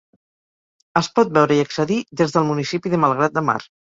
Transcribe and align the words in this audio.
Es 1.01 1.09
pot 1.19 1.35
veure 1.35 1.57
i 1.59 1.61
accedir 1.65 1.99
des 2.21 2.35
del 2.37 2.47
municipi 2.49 2.95
de 2.95 3.01
Malgrat 3.05 3.37
de 3.39 3.45
Mar. 3.51 3.59